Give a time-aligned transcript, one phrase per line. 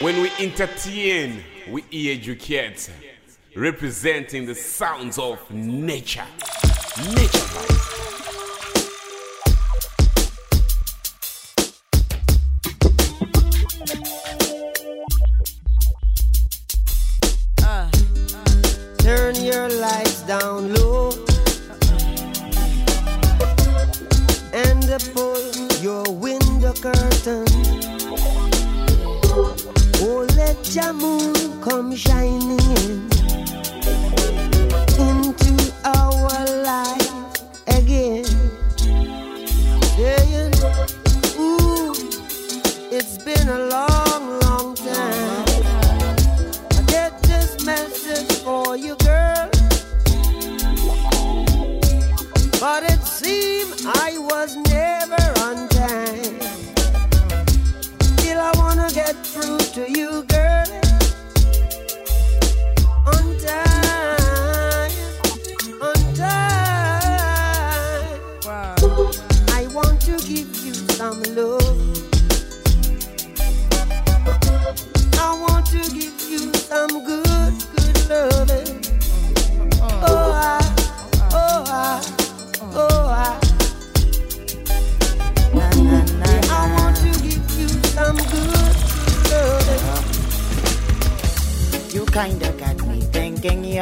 [0.00, 2.90] When we entertain, we educate,
[3.54, 6.26] representing the sounds of nature.
[7.14, 7.73] Nature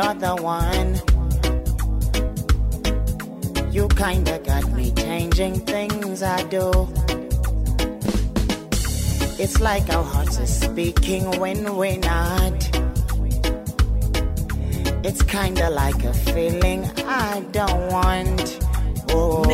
[0.03, 1.01] you're the one.
[3.73, 6.89] You kinda got me changing things I do.
[9.39, 12.59] It's like our hearts are speaking when we're not.
[15.05, 18.59] It's kinda like a feeling I don't want.
[19.11, 19.45] Oh,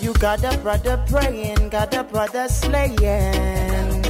[0.00, 4.02] you got a brother praying, got a brother slaying.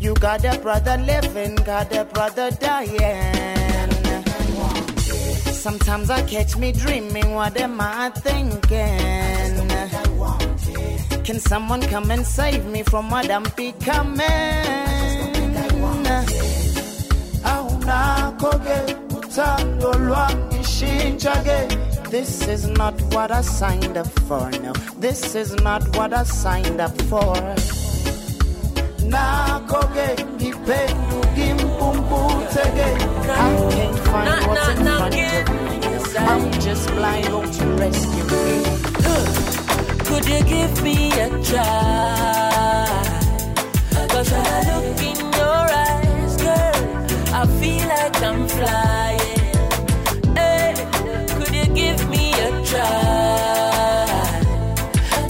[0.00, 3.57] You got a brother living, got a brother dying.
[5.68, 9.68] Sometimes I catch me dreaming, what am I thinking?
[11.24, 14.22] Can someone come and save me from what I'm becoming?
[22.10, 24.72] This is not what I signed up for, no.
[24.98, 27.36] This is not what I signed up for.
[29.04, 30.16] Nakho-ke
[32.48, 32.88] ngiphenduka impumputheke.
[33.28, 36.18] I can't find Knock, what's in knock, knock, front of me.
[36.18, 38.64] I'm just blind, won't you rescue me?
[40.06, 41.66] Could you give me a try?
[44.08, 46.80] Cause when I look in your eyes, girl,
[47.34, 49.56] I feel like I'm flying.
[50.36, 50.74] Hey,
[51.36, 54.06] could you give me a try?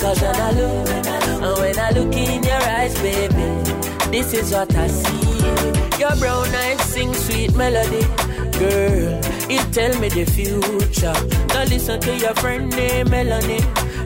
[0.00, 0.88] Cause when I look,
[1.42, 3.46] and when I look in your eyes, baby,
[4.10, 5.27] this is what I see.
[5.98, 8.02] Your brown eyes sing sweet melody,
[8.58, 9.20] girl.
[9.50, 11.12] It tell me the future.
[11.48, 13.60] Now listen to your friend named Melanie.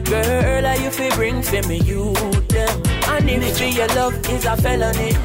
[0.05, 2.13] Girl, are you fi bring for me you
[2.49, 2.81] them?
[3.07, 5.15] And if for your love is a felony,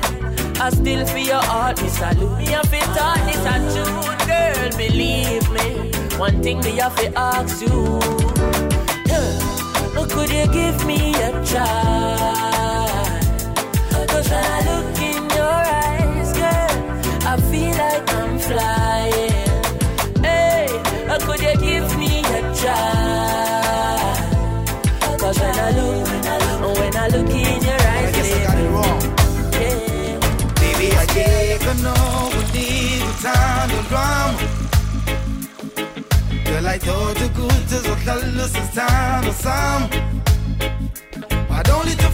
[0.60, 2.38] I still for your heart me salute.
[2.38, 4.70] Me have to talk this a tune, girl.
[4.76, 7.98] Believe me, one thing me have to ask you.
[10.18, 13.20] Could you give me a try?
[14.08, 15.17] Cause I look in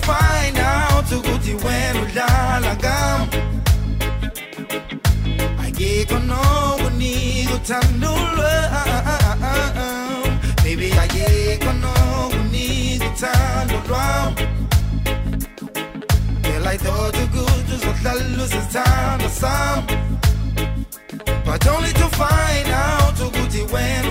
[0.04, 2.06] find out to go to when we
[2.66, 3.28] la gam.
[5.66, 5.70] I
[6.82, 8.70] we need to time to learn.
[10.64, 14.34] Baby, I get know we need to time to drama.
[16.42, 19.86] Girl, I thought the good is what I lose is time to some.
[21.46, 24.04] But only to find out to good it when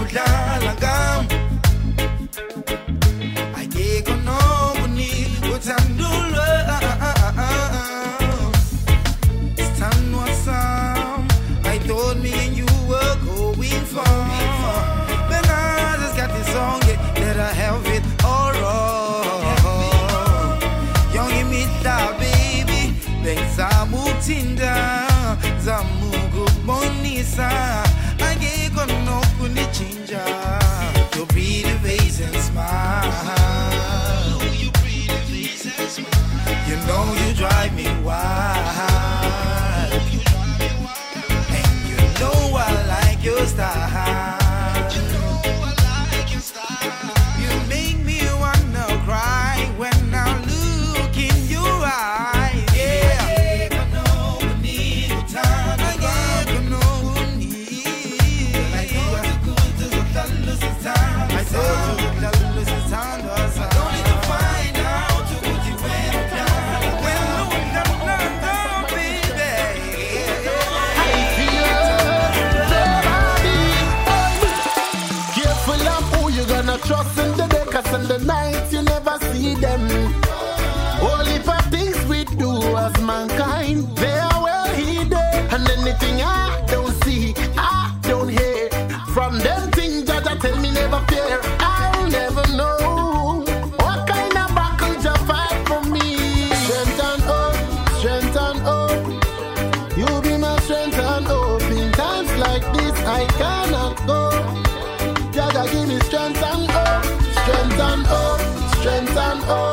[109.16, 109.73] and hope.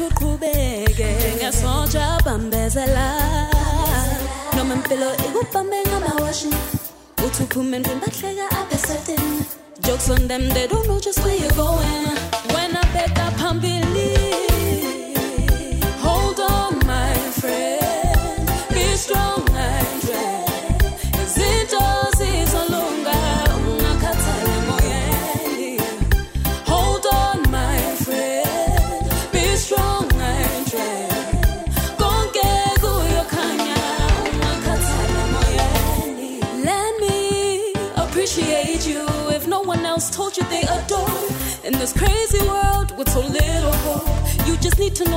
[0.00, 3.06] Sithi uqhubeke ngesotsha bambezela.
[4.56, 6.48] Noma impilo ikubambe ngamawashi.
[7.24, 7.82] Uthi uphume.
[9.82, 12.16] Jokes on them, they don't know just where you're going.
[12.54, 14.16] When I bet up phambili.
[16.00, 17.79] Hold on, my friend.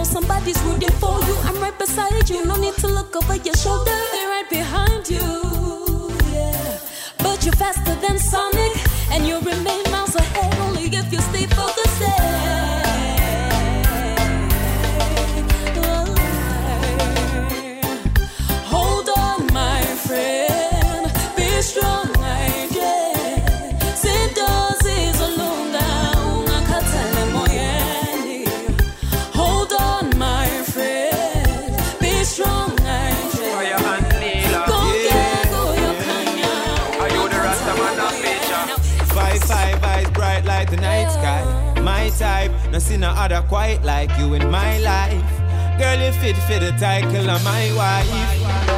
[0.04, 1.36] Know somebody's rooting for you.
[1.44, 3.98] I'm right beside you, no need to look over your shoulder.
[4.12, 5.26] They're right behind you.
[6.32, 6.80] Yeah.
[7.20, 8.74] But you're faster than Sonic,
[9.12, 9.93] and you'll remain
[42.44, 45.80] Type, no see no other quite like you in my life.
[45.80, 48.73] Girl, you fit for the title of my wife.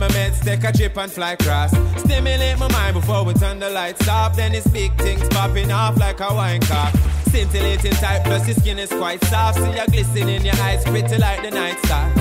[0.00, 1.70] My meds take a trip and fly cross.
[1.98, 4.34] Stimulate my mind before we turn the lights off.
[4.34, 6.94] Then it's big things popping off like a wine cock.
[7.26, 9.58] Scintillating tight, plus your skin is quite soft.
[9.58, 12.16] See you glisten in your eyes, pretty like the night stars.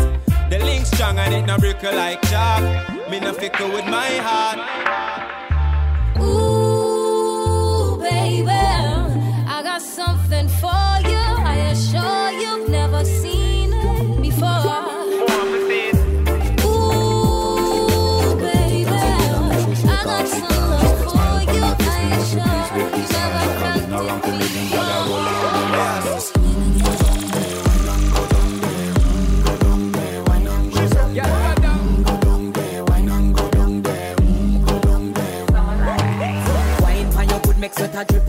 [0.50, 2.62] The link strong and it no brittle like chalk.
[3.10, 5.29] Me no fickle with my heart.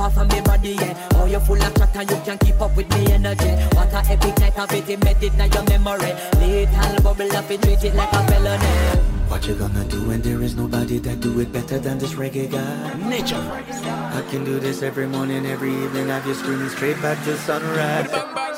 [0.00, 1.08] Off of me body, yeah.
[1.14, 3.50] Oh, you full of chat and you can keep up with me energy.
[3.76, 6.12] What a epic night of it, embedded in your memory.
[6.40, 9.10] Little bubble up, it treat it like a felony.
[9.28, 12.50] What you gonna do when there is nobody that do it better than this reggae
[12.50, 13.08] guy?
[13.08, 13.36] Nature.
[13.36, 16.08] I can do this every morning, every evening.
[16.08, 18.49] Have you screaming straight back to sunrise.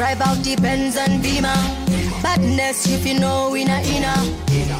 [0.00, 1.60] Drive out the Benz and Beamer.
[2.22, 4.16] Badness, if you know, in a inner.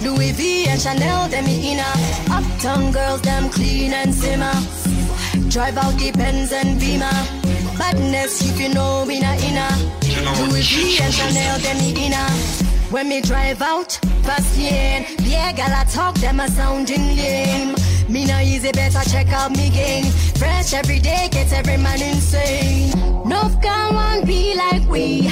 [0.00, 1.92] Louis V and Chanel, them inner.
[2.32, 4.54] Uptown girls, them clean and simmer.
[5.50, 7.12] Drive out the Benz and Beamer.
[7.76, 9.72] Badness, if you know, in a inner.
[10.40, 12.30] Louis V and Chanel, them inner.
[12.88, 15.04] When me drive out, fast lane.
[15.20, 17.74] Yeah, gal, I talk, them a sounding lame.
[18.08, 20.06] Me no easy, better check out me game.
[20.40, 23.19] Fresh every day, gets every man insane.
[23.30, 25.28] No girl want be like we.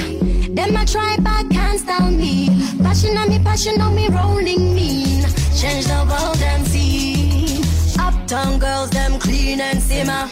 [0.55, 2.47] Them a try but can't stop me.
[2.81, 5.23] Passion on me, passion on me, rolling mean.
[5.59, 7.61] Change the world and see.
[7.99, 10.31] Uptown girls, them clean and simmer.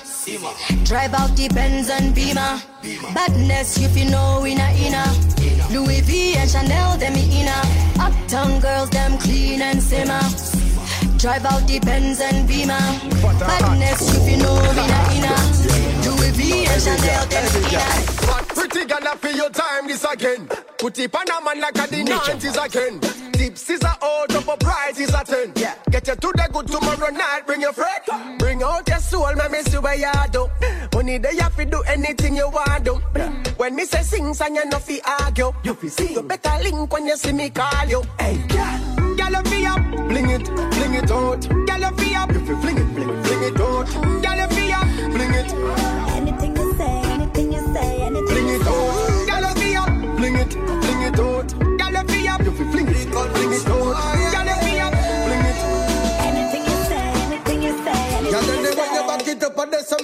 [0.86, 2.62] Drive out the Benz and Beamer.
[3.14, 5.10] Badness, if you know in a inner.
[5.70, 7.64] Louis V and Chanel, them inner.
[8.00, 10.24] Uptown girls, them clean and simmer.
[11.18, 12.80] Drive out the Benz and Beamer.
[13.40, 15.47] Badness, if you know in a
[16.52, 16.66] inner.
[16.66, 18.46] Louis V and Chanel, them.
[18.56, 20.48] Pretty girl, for your time this again.
[20.78, 23.00] Put it on a man like a the 90s again.
[23.34, 25.54] Tips is a of a price is a 10.
[25.56, 25.76] Yeah.
[25.92, 28.40] Get you to the good tomorrow night, bring your friend.
[28.40, 30.50] Bring out your soul, man, me see where you do.
[30.94, 32.96] Money they have to do anything you want do.
[33.58, 35.54] When me say sing, song you no fi argue.
[35.64, 36.14] You fi see.
[36.14, 38.04] You better link when you see me call you.
[38.20, 41.50] Hey, girl, girl, you fi up, bling it, bling it out.
[41.50, 43.88] Girl, you fi up, you fling it, fling fling it out.
[44.24, 45.54] Girl, you fi up, bling it.
[46.16, 46.57] Anything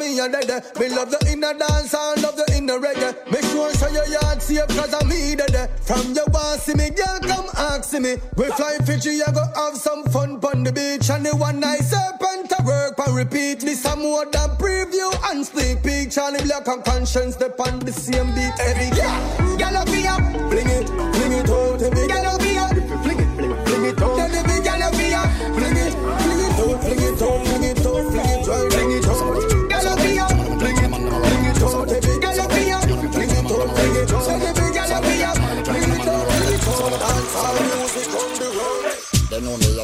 [0.03, 0.49] me and dead.
[0.49, 0.79] Eh.
[0.79, 3.15] Me love the inner dance and love the inner reggae.
[3.31, 5.55] Make sure so your yard safe cause I'm me dead.
[5.55, 5.67] Eh.
[5.81, 8.17] From your want see me, girl come ask me.
[8.35, 11.09] We fly Fiji, you go have some fun on the beach.
[11.09, 13.61] And the one night serpent to work and repeat.
[13.61, 16.11] This a more than preview and sneak peek.
[16.11, 18.53] Charlie Black and conscience, step on the same beat.
[18.59, 21.81] Every girl, girl up up, fling it, fling it out.
[21.81, 24.19] Every girl up if fling it, fling it, fling it out.
[24.19, 25.93] Every girl up up, fling it,
[26.23, 28.72] fling it out, fling it out, fling it out, fling it out, fling it out.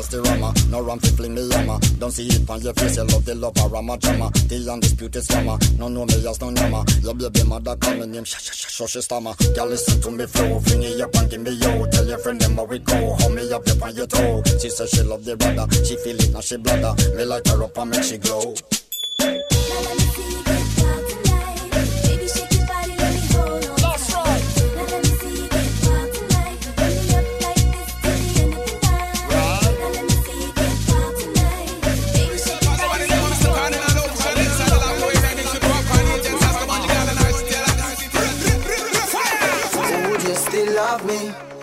[0.09, 1.79] The rama, no ram fi fling me yama.
[1.99, 4.29] Don't see it on your face, you love the love of rama drama.
[4.47, 6.85] The undisputed slammer, no know me as no nyama.
[7.01, 9.33] Your baby mother call me name, sha sha sha sha she stammer.
[9.55, 11.85] Girl listen to me flow, fling it up and give me yo.
[11.87, 14.41] Tell your friend them how we go, hold me up up on your toe.
[14.59, 16.93] She say she love the brother, she feel it now she bladder.
[17.15, 18.55] Me light her up and make she glow.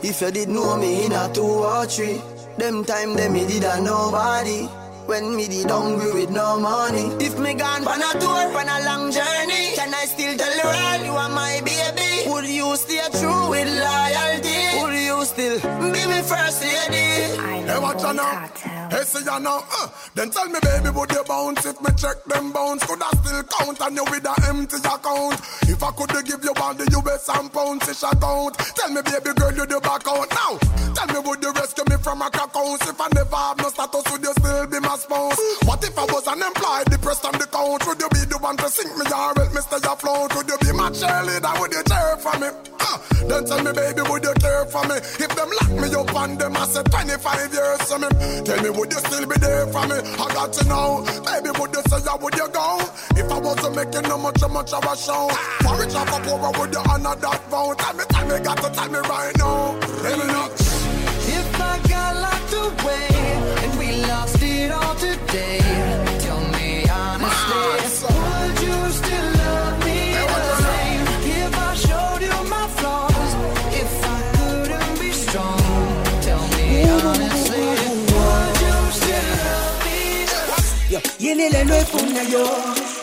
[0.09, 2.21] If you did know me in a two or three?
[2.59, 4.69] Them time them me did a nobody.
[5.07, 7.07] When me did hungry with no money.
[7.25, 10.67] If me gone on a tour, on a long journey, can I still tell the
[10.67, 12.29] world you are my baby?
[12.31, 14.83] Would you stay true with loyalty?
[14.83, 15.61] Would you still
[15.93, 17.39] be me first lady?
[17.39, 18.49] Hey, watch ya now.
[18.57, 18.76] Hey,
[19.07, 19.63] see ya now.
[19.71, 22.85] Uh, then tell me, baby, would you bounce if me check them bounce?
[22.85, 25.39] Could I still count on you with a empty account?
[25.71, 28.59] If I could give you all the US and pounds, it's account.
[28.59, 30.59] Tell me, baby girl, you the back out now.
[30.95, 32.83] Tell me, would you rescue me from a crack house?
[32.83, 35.39] If I never have no status, would you still be my spouse?
[35.65, 37.87] What if I was unemployed, depressed on the couch?
[37.87, 40.35] Would you be the one to sink me or help me stay afloat?
[40.35, 41.55] Would you be my cheerleader?
[41.61, 42.49] Would you cheer for me?
[42.81, 42.99] Uh,
[43.29, 44.97] then tell me, baby, would you care for me?
[45.23, 48.09] If them lock me up and them, I said 25 years to me.
[48.45, 49.97] Tell me, would you still be there for me?
[49.97, 51.05] I got to know.
[51.25, 52.79] Baby, would you say, yeah, would you go?
[53.17, 55.29] If I wasn't making no much, much of a show.
[55.61, 57.75] For poor, would you honor that vow?
[57.75, 59.79] Tell me, tell me, got to tell me right now.
[61.39, 63.09] If I got locked away
[63.63, 64.46] and we lost it
[81.47, 82.49] Yo, yinile nwefuna yo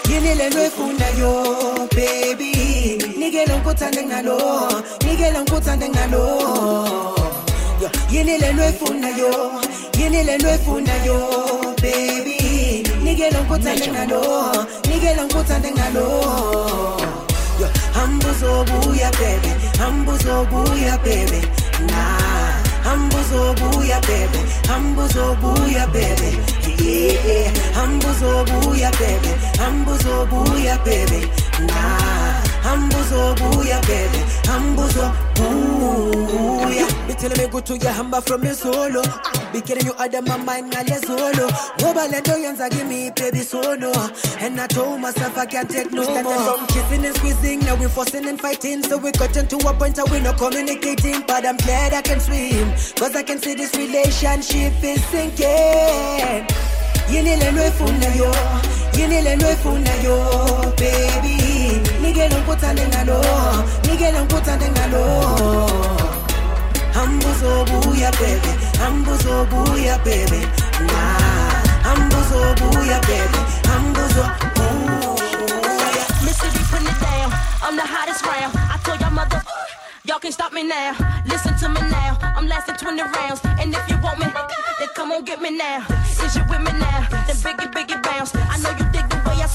[0.09, 2.51] yinile nwefuna yo baby.
[3.17, 4.37] Nikele nkuthande ngalo
[5.05, 6.25] nikele nkuthande ngalo.
[7.81, 9.51] Yo yinile nwefuna yo
[9.99, 11.17] yinile nwefuna yo
[11.81, 12.83] baby.
[13.03, 14.21] Nikele nkuthande ngalo
[14.89, 16.23] nikele nkuthande ngalo.
[17.93, 21.47] Hambuzobuya baby hambuzobuya baby.
[21.87, 26.37] Nah hambuzobuya baby hambuzobuya baby
[26.79, 29.31] yeah hambuzobuya baby.
[29.57, 31.27] Hambuzobuya baby.
[31.67, 32.43] Nah.
[33.85, 34.19] Baby.
[37.07, 39.01] Me good to your hamba from your solo
[39.53, 41.47] be getting you out of my mind ngale solo.
[41.79, 43.91] Ngoba lento yenza kimi baby solo.
[44.39, 46.23] And I told myself I can't take no more.
[46.57, 48.81] from kissing and squeezing now we're fussing and fighting.
[48.83, 51.21] So we got to a point that we not communicating.
[51.27, 56.47] But I'm glad I can swim cause I can see this relationship is sinking.
[57.11, 58.31] Yinile nwefuna yo
[58.97, 61.37] yinile nwefuna yo baby.
[62.01, 63.21] Nikele nkuthande ngalo
[63.89, 65.03] nikele nkuthande ngalo
[66.93, 70.41] hambuzobuya baby hambuzobuya baby
[70.91, 75.23] nah hambuzobuya baby hambuzobuya oh.
[77.65, 78.51] I'm the hottest round.
[78.55, 79.41] I told y'all mother,
[80.03, 80.91] y'all can stop me now.
[81.25, 82.17] Listen to me now.
[82.21, 83.39] I'm lasting 20 rounds.
[83.57, 84.27] And if you want me,
[84.79, 85.79] then come on get me now.
[86.21, 87.07] Is you with me now?
[87.25, 88.35] Then biggie, biggie bounce.
[88.35, 89.47] I know you dig the way I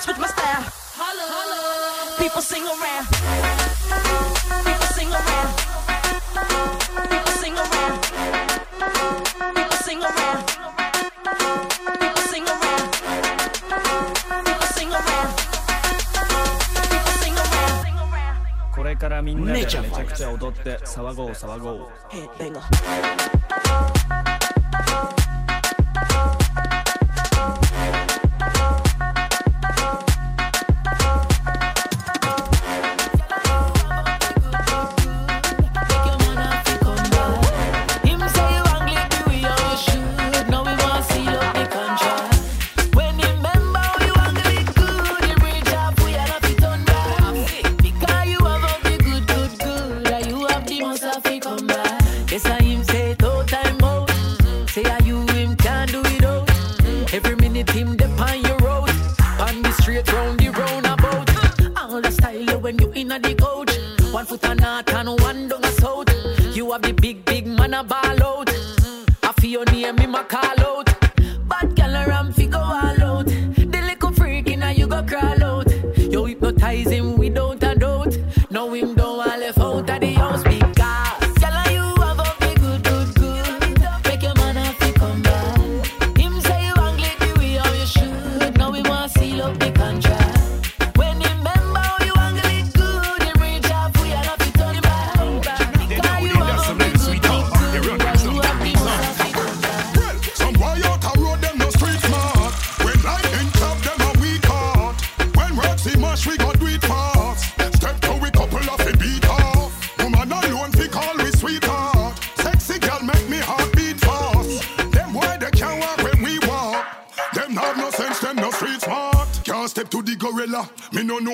[0.00, 0.64] switch my style.
[0.96, 3.11] Holla People sing around.
[20.24, 21.88] ゃ踊って騒ごう騒ごう。
[22.10, 22.28] Hey,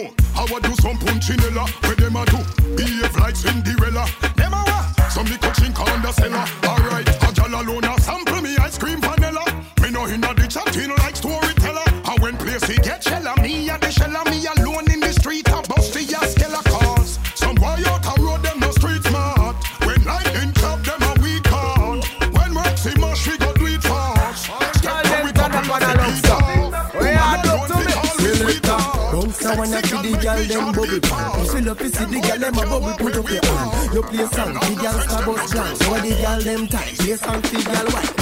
[0.02, 0.77] know how I do
[34.76, 35.80] the star bus blank.
[35.80, 38.14] Now the girl them tight, play song the girl white.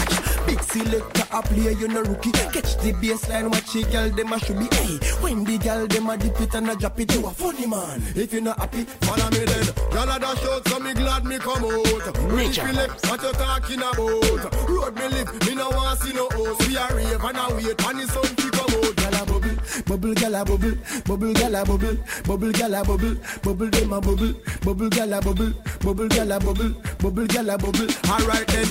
[0.47, 2.31] Big selector a play, you no rookie.
[2.31, 4.69] Catch the baseline, watch the girl them a should be.
[4.77, 7.67] Hey, when the girl them a dip it and a drop it, you a funny
[7.67, 8.03] man.
[8.15, 9.67] If you not happy, follow me then.
[9.91, 12.31] Girl a dash out, so me glad me come out.
[12.31, 12.63] Nature.
[12.63, 14.69] Philip, what you talking about?
[14.69, 16.69] Road me live, me no want see no host.
[16.69, 18.97] We a rave and a wait, and the sun fi come out.
[18.97, 20.73] Girl a bubble, bubble, girl a bubble,
[21.05, 24.35] bubble, girl a bubble, bubble, girl a bubble, bubble, them a bubble,
[24.65, 27.89] bubble, girl a bubble, bubble, girl a bubble, bubble, girl a bubble.
[28.09, 28.69] Alright then,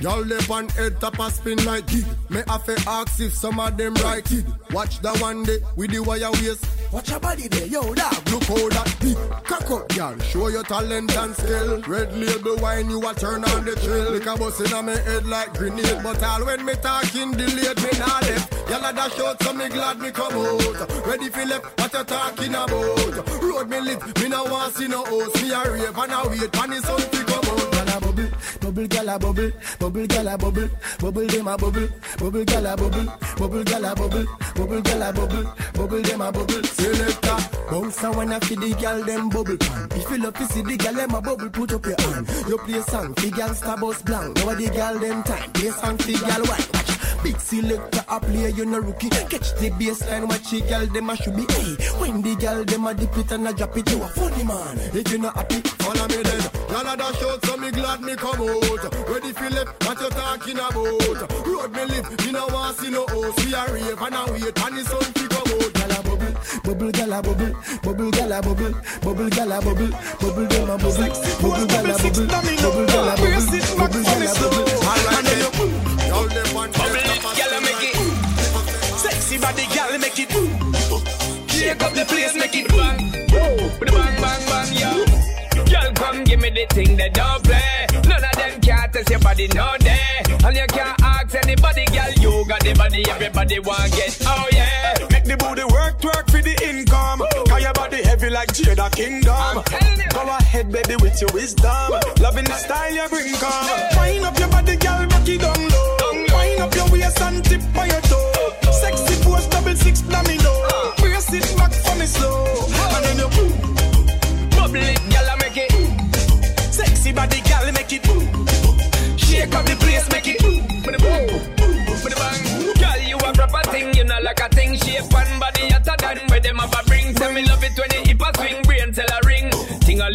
[0.00, 2.04] y'all lip on head top a spin like gig.
[2.30, 4.44] Me have to ask if some of them right it.
[4.70, 6.66] Watch the one day with the wire waist.
[6.92, 8.30] Watch your body there, yo dog.
[8.30, 10.18] Look how that big cock up, girl.
[10.20, 11.82] Show your talent and skill.
[11.82, 14.12] Red label wine, you a turn on the chill.
[14.12, 17.90] Like a bus in my head like grenade, but all when me talking delayed, me
[17.98, 18.70] not left.
[18.70, 21.06] Y'all a dash out, so me glad me come out.
[21.06, 23.42] Ready for left, what you talking about?
[23.42, 25.42] Road me live, me no want see no host.
[25.42, 27.68] Me a rave and a wait, and the sun fi come out.
[27.78, 30.68] Gyal a bubble, bubble, gyal a bubble, bubble, gyal a bubble,
[31.00, 35.12] bubble dem a bubble, bubble, gyal a bubble, bubble, gyal a bubble, bubble, gyal a
[35.12, 36.62] bubble, bubble dem a bubble.
[36.62, 37.38] Selector,
[37.70, 39.88] bounce and when I feel the gyal dem bubble pan.
[39.92, 42.28] If you love to see the gyal dem a bubble, put up your hand.
[42.46, 44.36] You play song, the gyal star bus blank.
[44.36, 46.97] Now the gyal dem time, play song, the gyal white.
[47.22, 49.08] Big selector a play, you no rookie.
[49.10, 51.42] Catch the baseline, watch the gyal dem a should be.
[51.52, 54.44] Hey, when the gyal dem a dip it and a drop it, you a funny
[54.44, 54.78] man.
[54.94, 56.40] If you not happy, follow me then.
[56.70, 59.08] Gyal a dash out, so me glad me come out.
[59.08, 60.76] Ready left, what you talking about?
[61.46, 63.44] Road me live, me no want see no host.
[63.44, 65.72] We a rave and a wait, and the sun fi come out.
[65.74, 67.52] Gyal a bubble, bubble, gyal a bubble,
[67.82, 69.90] bubble, gyal a bubble, bubble, gyal a bubble,
[70.22, 71.10] bubble a bubble,
[71.42, 72.26] bubble, gyal a bubble, bubble, gyal a bubble,
[72.62, 73.17] bubble,
[89.46, 90.22] can't test body, no day.
[90.44, 92.12] And you can't ask anybody, girl.
[92.18, 94.18] You got the body, everybody want get.
[94.22, 97.22] Oh yeah, Make the booty work, twerk for the income.
[97.48, 99.62] Cause your body heavy like Jada Kingdom.
[100.12, 101.92] Go ahead, baby, with your wisdom.
[102.20, 103.96] Loving the style you bring, come.
[103.96, 105.07] Wind up your body, girl,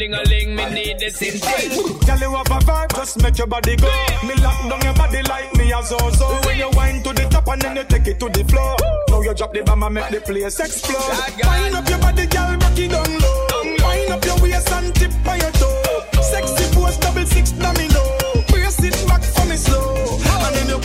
[0.04, 1.70] Ting a ling me need this in thing.
[2.06, 3.88] Girl, you have a vibe, just make your body go.
[4.28, 5.98] Me lock down your body like me as so.
[6.44, 8.76] When you wind to the top and then you take it to the floor.
[9.08, 11.00] Now you drop the bomb and make the place explode.
[11.48, 13.48] Wind up your body, girl, rock it down low.
[13.64, 16.04] Wind up your waist and tip by your toe.
[16.22, 18.04] Sexy pose, double six domino.
[18.50, 20.20] Brace it back for me slow.
[20.20, 20.80] And then you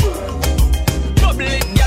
[1.18, 1.77] Bubble it, girl, I make it.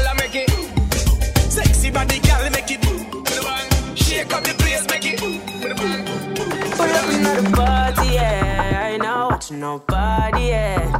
[9.60, 10.92] Nobody, yeah.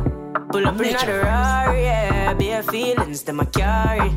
[0.52, 2.34] Pull up another Rari, yeah.
[2.34, 4.10] Bare feelings that I carry.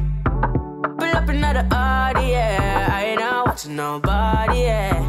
[0.98, 2.88] Pull up another Audi, yeah.
[2.90, 5.06] I ain't not watching nobody, yeah.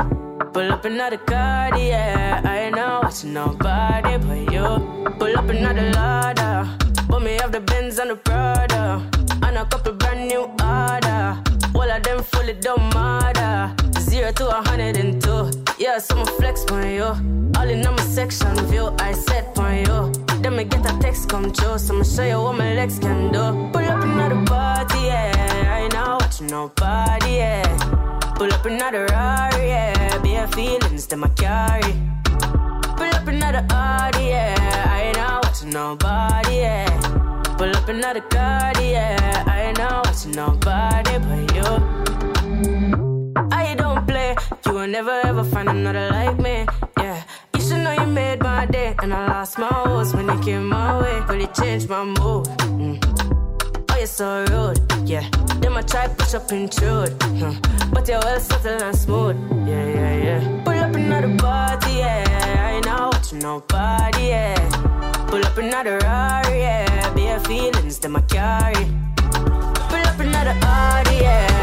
[0.53, 2.41] Pull up another card, yeah.
[2.43, 5.13] I ain't not watching nobody but you.
[5.19, 6.69] Pull up another ladder.
[7.09, 9.01] But me have the Benz and the Prada.
[9.43, 11.41] And a couple brand new order.
[11.73, 13.73] All of them fully don't matter.
[13.99, 15.64] Zero to a hundred and two.
[15.85, 17.03] Yeah, so I'ma flex on you.
[17.55, 20.11] All in on my section view, I set on you.
[20.41, 23.69] Then me get a text come so I'ma show you what my legs can do.
[23.71, 25.31] Pull up another party, yeah.
[25.69, 27.77] I ain't not watching nobody, yeah.
[28.33, 30.17] Pull up another Rari, yeah.
[30.23, 31.93] Bare feelings that I carry.
[32.97, 34.89] Pull up another Audi, yeah.
[34.89, 36.89] I ain't not watching nobody, yeah.
[37.59, 39.43] Pull up another card, yeah.
[39.45, 42.04] I ain't not watching nobody but you.
[44.65, 46.65] You will never ever find another like me,
[46.99, 47.23] yeah.
[47.53, 50.67] You should know you made my day, and I lost my horse when you came
[50.67, 51.21] my way.
[51.29, 52.45] Really changed my mood.
[52.75, 52.99] Mm.
[53.91, 55.27] Oh, you're so rude, yeah.
[55.61, 57.53] Them I try push up intrude, huh.
[57.93, 60.63] but you're well subtle and smooth, yeah, yeah, yeah.
[60.63, 62.23] Pull up another party, yeah.
[62.59, 65.25] I ain't out watching nobody, yeah.
[65.29, 67.13] Pull up another Rari, yeah.
[67.13, 68.85] Bare feelings that I carry.
[69.89, 71.54] Pull up another Audi, yeah.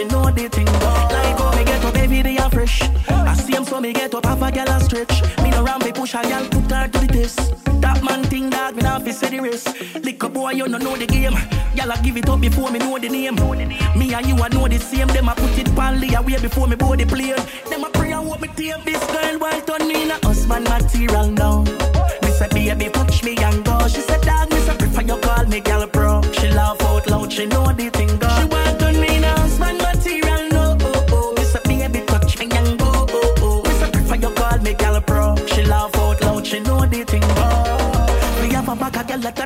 [0.00, 0.66] She know the thing.
[0.66, 2.82] Like how me get up every day and fresh.
[3.08, 5.22] I see him so me get up half a gal and stretch.
[5.42, 7.38] Me no round me push a gal put her to the test.
[7.80, 9.68] That man thing that me not fi say the rest.
[10.02, 11.36] Lick up boy you no know the game.
[11.74, 13.36] Gal I give it up before me know the name.
[13.98, 15.08] Me and you I know the same.
[15.08, 17.36] Them I put it pan away before me board the plane.
[17.68, 20.64] Them I pray and hope me take this girl while turn me in a husband
[20.68, 21.64] material now.
[22.22, 23.86] Me say baby touch me and go.
[23.86, 26.22] She said dog me say prefer you call me gal bro.
[26.32, 27.30] She laugh out loud.
[27.30, 28.39] She know the thing go.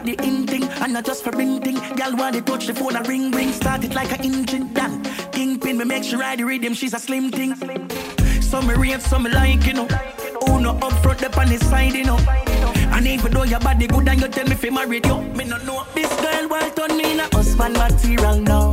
[0.04, 2.96] The in thing And not just for ring thing Gal want to touch the phone
[2.96, 3.52] a ring ring.
[3.52, 4.72] Start it like a engine.
[4.72, 7.54] Dan Kingpin me make sure ride the rhythm She's a slim thing.
[8.40, 9.88] Some me rate some me like you know.
[10.42, 12.18] Oh no up front up on the side you know
[12.94, 15.56] And even though your body good and you tell me fi married you Me no
[15.58, 15.86] know.
[15.94, 18.72] This girl want turn me in a husband material now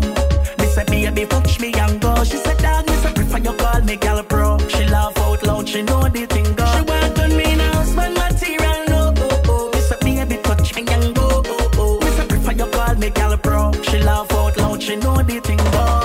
[0.60, 2.24] Me say baby touch me and go.
[2.24, 5.70] She said dog me say prefer you call me gal pro She laugh out loud
[5.70, 6.66] she know the thing go.
[6.66, 8.31] She want turn me in a husband material
[14.04, 16.01] laugh out loud, she know the thing, boy.